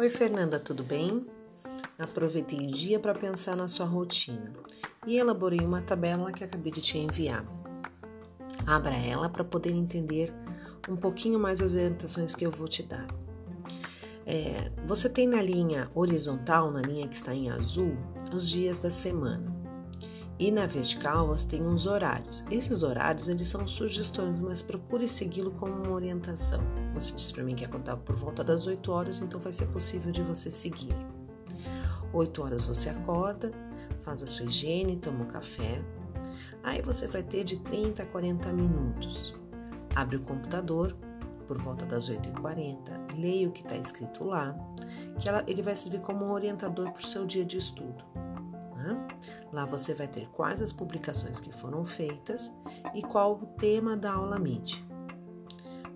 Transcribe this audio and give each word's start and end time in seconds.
Oi, 0.00 0.08
Fernanda, 0.08 0.58
tudo 0.58 0.82
bem? 0.82 1.26
Aproveitei 1.98 2.58
o 2.66 2.70
dia 2.70 2.98
para 2.98 3.14
pensar 3.14 3.54
na 3.54 3.68
sua 3.68 3.84
rotina 3.84 4.50
e 5.06 5.18
elaborei 5.18 5.60
uma 5.60 5.82
tabela 5.82 6.32
que 6.32 6.42
acabei 6.42 6.72
de 6.72 6.80
te 6.80 6.96
enviar. 6.96 7.44
Abra 8.66 8.94
ela 8.94 9.28
para 9.28 9.44
poder 9.44 9.72
entender 9.72 10.32
um 10.88 10.96
pouquinho 10.96 11.38
mais 11.38 11.60
as 11.60 11.74
orientações 11.74 12.34
que 12.34 12.46
eu 12.46 12.50
vou 12.50 12.66
te 12.66 12.82
dar. 12.82 13.06
É, 14.24 14.72
você 14.86 15.06
tem 15.06 15.28
na 15.28 15.42
linha 15.42 15.90
horizontal, 15.94 16.70
na 16.70 16.80
linha 16.80 17.06
que 17.06 17.16
está 17.16 17.34
em 17.34 17.50
azul, 17.50 17.94
os 18.34 18.48
dias 18.48 18.78
da 18.78 18.88
semana. 18.88 19.49
E 20.40 20.50
na 20.50 20.66
vertical 20.66 21.26
você 21.26 21.46
tem 21.46 21.62
uns 21.62 21.84
horários. 21.84 22.46
Esses 22.50 22.82
horários 22.82 23.28
eles 23.28 23.46
são 23.46 23.68
sugestões, 23.68 24.40
mas 24.40 24.62
procure 24.62 25.06
segui-lo 25.06 25.50
como 25.50 25.74
uma 25.74 25.90
orientação. 25.90 26.62
Você 26.94 27.14
disse 27.14 27.30
para 27.34 27.44
mim 27.44 27.54
que 27.54 27.66
acordava 27.66 28.00
por 28.00 28.16
volta 28.16 28.42
das 28.42 28.66
8 28.66 28.90
horas, 28.90 29.20
então 29.20 29.38
vai 29.38 29.52
ser 29.52 29.66
possível 29.66 30.10
de 30.10 30.22
você 30.22 30.50
seguir. 30.50 30.96
8 32.14 32.42
horas 32.42 32.64
você 32.64 32.88
acorda, 32.88 33.52
faz 34.00 34.22
a 34.22 34.26
sua 34.26 34.46
higiene, 34.46 34.96
toma 34.96 35.24
um 35.24 35.28
café. 35.28 35.84
Aí 36.62 36.80
você 36.80 37.06
vai 37.06 37.22
ter 37.22 37.44
de 37.44 37.58
30 37.58 38.02
a 38.02 38.06
40 38.06 38.50
minutos. 38.50 39.38
Abre 39.94 40.16
o 40.16 40.20
computador 40.20 40.96
por 41.46 41.58
volta 41.58 41.84
das 41.84 42.08
8h40, 42.08 43.14
leia 43.14 43.46
o 43.46 43.52
que 43.52 43.60
está 43.60 43.76
escrito 43.76 44.24
lá, 44.24 44.56
que 45.18 45.28
ela, 45.28 45.44
ele 45.46 45.60
vai 45.60 45.76
servir 45.76 46.00
como 46.00 46.24
um 46.24 46.30
orientador 46.30 46.90
para 46.92 47.02
o 47.02 47.06
seu 47.06 47.26
dia 47.26 47.44
de 47.44 47.58
estudo. 47.58 48.29
Né? 48.80 49.06
Lá 49.52 49.64
você 49.66 49.92
vai 49.94 50.08
ter 50.08 50.26
quais 50.28 50.62
as 50.62 50.72
publicações 50.72 51.38
que 51.38 51.52
foram 51.52 51.84
feitas 51.84 52.50
e 52.94 53.02
qual 53.02 53.34
o 53.34 53.46
tema 53.58 53.96
da 53.96 54.14
aula 54.14 54.38
Meet. 54.38 54.82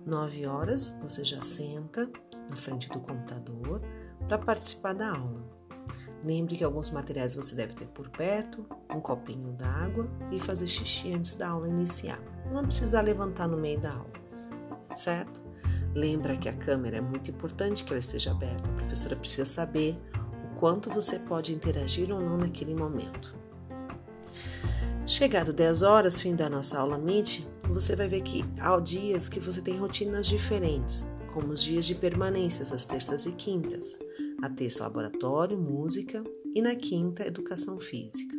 9 0.05 0.45
horas 0.45 0.89
você 1.01 1.25
já 1.25 1.41
senta 1.41 2.07
na 2.47 2.55
frente 2.55 2.87
do 2.89 2.99
computador 2.99 3.81
para 4.27 4.37
participar 4.37 4.93
da 4.93 5.09
aula. 5.09 5.43
Lembre 6.23 6.55
que 6.55 6.63
alguns 6.63 6.89
materiais 6.89 7.35
você 7.35 7.55
deve 7.55 7.73
ter 7.73 7.87
por 7.87 8.09
perto, 8.09 8.65
um 8.93 8.99
copinho 8.99 9.51
d'água 9.53 10.07
e 10.31 10.39
fazer 10.39 10.67
xixi 10.67 11.13
antes 11.13 11.35
da 11.35 11.49
aula 11.49 11.67
iniciar. 11.67 12.19
Não 12.51 12.63
precisa 12.63 13.01
levantar 13.01 13.47
no 13.47 13.57
meio 13.57 13.79
da 13.79 13.93
aula, 13.93 14.13
certo? 14.95 15.41
Lembra 15.93 16.35
que 16.35 16.49
a 16.49 16.53
câmera 16.53 16.97
é 16.97 17.01
muito 17.01 17.31
importante 17.31 17.83
que 17.83 17.91
ela 17.91 17.99
esteja 17.99 18.31
aberta. 18.31 18.69
A 18.69 18.73
professora 18.73 19.15
precisa 19.15 19.45
saber 19.45 19.97
quanto 20.55 20.89
você 20.89 21.19
pode 21.19 21.53
interagir 21.53 22.11
ou 22.11 22.19
não 22.19 22.37
naquele 22.37 22.73
momento. 22.73 23.35
Chegado 25.07 25.53
10 25.53 25.83
horas, 25.83 26.19
fim 26.19 26.35
da 26.35 26.49
nossa 26.49 26.79
aula 26.79 26.97
Meet, 26.97 27.41
você 27.69 27.95
vai 27.95 28.07
ver 28.07 28.21
que 28.21 28.43
há 28.59 28.79
dias 28.79 29.29
que 29.29 29.39
você 29.39 29.61
tem 29.61 29.77
rotinas 29.77 30.25
diferentes, 30.25 31.05
como 31.31 31.53
os 31.53 31.63
dias 31.63 31.85
de 31.85 31.93
permanências, 31.93 32.71
as 32.71 32.85
terças 32.85 33.27
e 33.27 33.31
quintas. 33.33 33.99
A 34.41 34.49
terça, 34.49 34.83
laboratório, 34.83 35.57
música 35.57 36.23
e 36.55 36.61
na 36.61 36.75
quinta, 36.75 37.25
educação 37.25 37.79
física. 37.79 38.35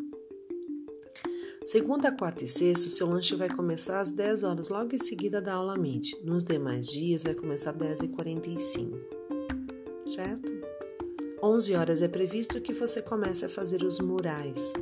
Segunda, 1.64 2.12
quarta 2.12 2.44
e 2.44 2.48
sexta, 2.48 2.88
seu 2.88 3.08
lanche 3.08 3.34
vai 3.34 3.48
começar 3.48 4.00
às 4.00 4.10
10 4.10 4.42
horas, 4.42 4.68
logo 4.68 4.94
em 4.94 4.98
seguida 4.98 5.40
da 5.40 5.54
aula 5.54 5.76
Meet. 5.76 6.14
Nos 6.24 6.44
demais 6.44 6.86
dias, 6.86 7.22
vai 7.22 7.34
começar 7.34 7.70
às 7.70 7.76
10h45. 7.76 8.98
Certo? 10.06 10.75
11 11.46 11.76
horas 11.76 12.02
é 12.02 12.08
previsto 12.08 12.60
que 12.60 12.72
você 12.72 13.00
comece 13.00 13.44
a 13.44 13.48
fazer 13.48 13.84
os 13.84 14.00
murais. 14.00 14.72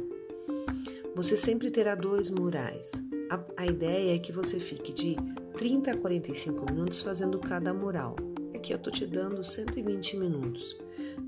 Você 1.14 1.36
sempre 1.36 1.70
terá 1.70 1.94
dois 1.94 2.30
murais. 2.30 2.92
A, 3.30 3.62
a, 3.62 3.66
ideia 3.66 4.14
é 4.14 4.18
que 4.18 4.32
você 4.32 4.58
fique 4.58 4.90
de 4.90 5.14
30 5.58 5.92
a 5.92 5.96
45 5.98 6.72
minutos 6.72 7.02
fazendo 7.02 7.38
cada 7.38 7.74
mural. 7.74 8.16
Aqui 8.54 8.72
eu 8.72 8.78
estou 8.78 8.90
te 8.90 9.06
dando 9.06 9.44
120 9.44 10.16
minutos. 10.16 10.74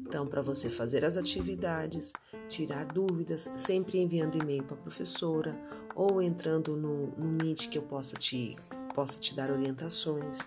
Então, 0.06 0.26
para 0.26 0.40
você 0.40 0.70
fazer 0.70 1.04
as 1.04 1.18
atividades, 1.18 2.14
tirar 2.48 2.86
dúvidas, 2.86 3.50
sempre 3.56 3.98
enviando 3.98 4.40
e-mail 4.42 4.64
para 4.64 4.76
a 4.76 4.80
professora 4.80 5.54
ou 5.94 6.22
entrando 6.22 6.74
no, 6.78 7.08
no 7.08 7.44
Meet 7.44 7.68
que 7.68 7.76
eu 7.76 7.82
possa 7.82 8.16
te, 8.16 8.56
possa 8.94 9.20
te 9.20 9.36
dar 9.36 9.50
orientações. 9.50 10.38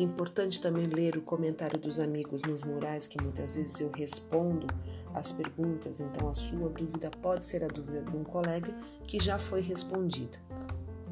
É 0.00 0.02
importante 0.02 0.62
também 0.62 0.86
ler 0.86 1.18
o 1.18 1.20
comentário 1.20 1.78
dos 1.78 2.00
amigos 2.00 2.40
nos 2.40 2.62
murais, 2.62 3.06
que 3.06 3.22
muitas 3.22 3.54
vezes 3.54 3.78
eu 3.82 3.90
respondo 3.90 4.66
as 5.12 5.30
perguntas, 5.30 6.00
então 6.00 6.26
a 6.26 6.32
sua 6.32 6.70
dúvida 6.70 7.10
pode 7.20 7.46
ser 7.46 7.62
a 7.62 7.68
dúvida 7.68 8.02
de 8.02 8.16
um 8.16 8.24
colega 8.24 8.74
que 9.06 9.20
já 9.22 9.36
foi 9.36 9.60
respondida, 9.60 10.38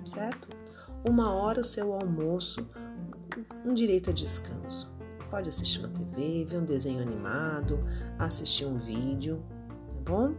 certo? 0.07 0.49
Uma 1.07 1.35
hora 1.35 1.61
o 1.61 1.65
seu 1.65 1.93
almoço, 1.93 2.67
um 3.63 3.75
direito 3.75 4.09
a 4.09 4.13
descanso. 4.15 4.97
Pode 5.31 5.51
assistir 5.51 5.81
uma 5.81 5.91
TV, 5.91 6.47
ver 6.47 6.57
um 6.57 6.65
desenho 6.65 7.03
animado, 7.03 7.85
assistir 8.19 8.65
um 8.65 8.79
vídeo, 8.79 9.45
tá 9.87 10.11
bom? 10.11 10.35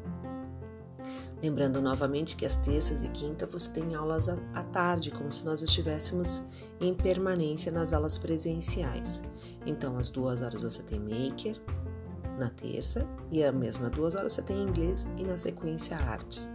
Lembrando 1.42 1.82
novamente 1.82 2.36
que 2.36 2.46
as 2.46 2.58
terças 2.58 3.02
e 3.02 3.10
quinta 3.10 3.46
você 3.46 3.70
tem 3.72 3.96
aulas 3.96 4.28
à 4.28 4.64
tarde, 4.74 5.12
como 5.12 5.32
se 5.32 5.46
nós 5.46 5.62
estivéssemos 5.62 6.44
em 6.82 6.94
permanência 6.94 7.72
nas 7.72 7.94
aulas 7.94 8.18
presenciais. 8.18 9.22
Então, 9.66 9.98
às 9.98 10.10
duas 10.10 10.42
horas 10.42 10.64
você 10.64 10.84
tem 10.84 11.00
maker 11.00 11.60
na 12.38 12.50
terça 12.50 13.08
e 13.32 13.44
a 13.44 13.52
mesma 13.52 13.90
duas 13.90 14.16
horas 14.16 14.34
você 14.34 14.42
tem 14.42 14.62
inglês 14.62 15.08
e 15.18 15.24
na 15.24 15.38
sequência 15.38 15.98
artes, 15.98 16.52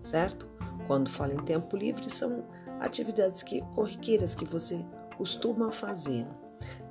certo? 0.00 0.48
Quando 0.86 1.10
fala 1.10 1.34
em 1.34 1.44
tempo 1.44 1.76
livre, 1.76 2.10
são 2.10 2.44
atividades 2.80 3.42
que, 3.42 3.60
corriqueiras 3.74 4.34
que 4.34 4.44
você 4.44 4.84
costuma 5.16 5.70
fazer. 5.70 6.26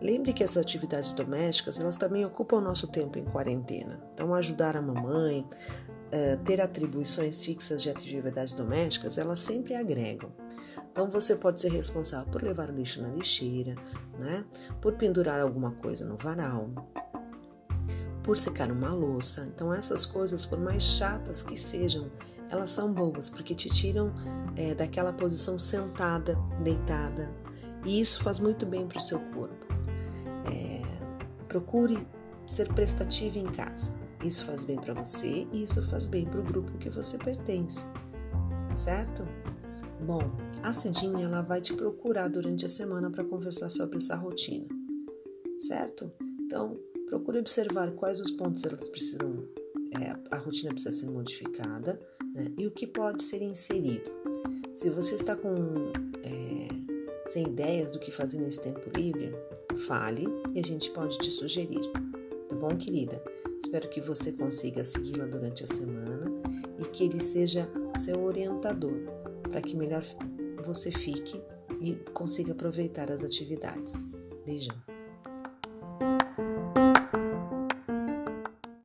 Lembre 0.02 0.34
que 0.34 0.44
as 0.44 0.58
atividades 0.58 1.12
domésticas, 1.12 1.80
elas 1.80 1.96
também 1.96 2.26
ocupam 2.26 2.58
o 2.58 2.62
nosso 2.62 2.88
tempo 2.88 3.18
em 3.18 3.26
quarentena. 3.26 4.02
Então, 4.14 4.34
ajudar 4.34 4.76
a 4.76 4.82
mamãe, 4.82 5.48
uh, 6.12 6.44
ter 6.44 6.62
atribuições 6.62 7.44
fixas 7.44 7.82
de 7.82 7.90
atividades 7.90 8.54
domésticas, 8.54 9.18
elas 9.18 9.40
sempre 9.40 9.76
agregam. 9.76 10.32
Então 10.92 11.10
você 11.10 11.36
pode 11.36 11.62
ser 11.62 11.72
responsável 11.72 12.30
por 12.32 12.44
levar 12.44 12.70
o 12.70 12.74
lixo 12.74 13.02
na 13.02 13.10
lixeira, 13.10 13.76
né? 14.20 14.44
Por 14.82 14.94
pendurar 14.94 15.40
alguma 15.40 15.72
coisa 15.72 16.06
no 16.06 16.18
varal, 16.18 16.70
por 18.24 18.38
secar 18.38 18.72
uma 18.72 18.94
louça. 18.94 19.46
Então 19.54 19.74
essas 19.74 20.06
coisas, 20.06 20.46
por 20.46 20.60
mais 20.60 20.84
chatas 20.84 21.42
que 21.42 21.58
sejam, 21.58 22.12
elas 22.50 22.70
são 22.70 22.92
boas 22.92 23.30
porque 23.30 23.56
te 23.56 23.70
tiram 23.70 24.14
é, 24.58 24.76
daquela 24.76 25.14
posição 25.14 25.58
sentada, 25.58 26.38
deitada, 26.62 27.30
e 27.86 28.00
isso 28.00 28.22
faz 28.22 28.40
muito 28.40 28.66
bem 28.66 28.86
para 28.86 29.00
o 29.00 29.02
seu 29.02 29.20
corpo. 29.20 29.66
É, 30.46 30.82
procure 31.48 32.06
ser 32.46 32.68
prestativo 32.74 33.40
em 33.40 33.46
casa. 33.46 34.01
Isso 34.24 34.46
faz 34.46 34.64
bem 34.64 34.78
para 34.78 34.94
você 34.94 35.48
e 35.52 35.64
isso 35.64 35.82
faz 35.90 36.06
bem 36.06 36.26
para 36.26 36.40
o 36.40 36.44
grupo 36.44 36.78
que 36.78 36.90
você 36.90 37.18
pertence, 37.18 37.84
certo? 38.76 39.24
Bom, 40.06 40.22
a 40.64 40.72
Cidinha 40.72 41.26
ela 41.26 41.42
vai 41.42 41.60
te 41.60 41.74
procurar 41.74 42.28
durante 42.28 42.66
a 42.66 42.70
semana 42.70 43.10
para 43.10 43.24
conversar 43.24 43.70
sobre 43.70 43.98
essa 43.98 44.16
rotina, 44.16 44.68
certo? 45.60 46.12
Então, 46.40 46.80
procure 47.08 47.40
observar 47.40 47.92
quais 47.92 48.20
os 48.20 48.32
pontos 48.32 48.64
elas 48.64 48.90
precisam, 48.90 49.44
é, 50.00 50.16
a 50.30 50.38
rotina 50.38 50.72
precisa 50.72 50.92
ser 50.92 51.08
modificada 51.08 52.00
né? 52.34 52.52
e 52.58 52.68
o 52.68 52.72
que 52.72 52.86
pode 52.86 53.24
ser 53.24 53.42
inserido. 53.42 54.12
Se 54.76 54.90
você 54.90 55.16
está 55.16 55.36
com 55.36 55.56
é, 56.24 56.68
sem 57.28 57.48
ideias 57.48 57.92
do 57.92 58.00
que 58.00 58.12
fazer 58.12 58.40
nesse 58.40 58.62
tempo 58.62 58.82
livre, 58.96 59.34
fale 59.88 60.28
e 60.54 60.60
a 60.60 60.64
gente 60.64 60.92
pode 60.92 61.18
te 61.18 61.32
sugerir, 61.32 61.82
bom, 62.62 62.78
querida? 62.78 63.22
Espero 63.60 63.90
que 63.90 64.00
você 64.00 64.32
consiga 64.32 64.84
segui-la 64.84 65.26
durante 65.26 65.64
a 65.64 65.68
semana 65.68 66.32
e 66.80 66.86
que 66.86 67.04
ele 67.04 67.20
seja 67.20 67.68
o 67.94 67.98
seu 67.98 68.22
orientador 68.24 68.94
para 69.50 69.62
que 69.62 69.76
melhor 69.76 70.04
você 70.64 70.92
fique 70.92 71.42
e 71.82 71.94
consiga 72.14 72.52
aproveitar 72.52 73.12
as 73.12 73.24
atividades. 73.24 73.98
Beijão. 74.46 74.91